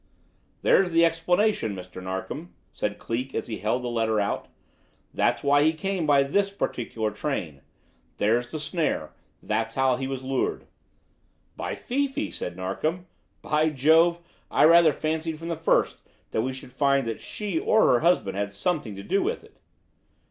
[0.63, 2.01] "There's the explanation, Mr.
[2.01, 4.47] Narkom," said Cleek as he held the letter out.
[5.13, 7.61] "That's why he came by this particular train.
[8.17, 9.13] There's the snare.
[9.43, 10.65] That's how he was lured."
[11.55, 13.05] "By Fifi!" said Narkom.
[13.43, 14.19] "By Jove!
[14.49, 15.97] I rather fancied from the first
[16.31, 19.57] that we should find that she or her husband had something to do with it."